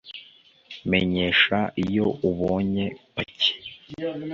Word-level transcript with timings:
Menyesha 0.89 1.57
iyo 1.83 2.05
ubonye 2.29 2.85
paki 3.13 3.53